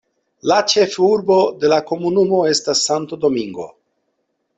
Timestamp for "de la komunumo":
1.63-2.39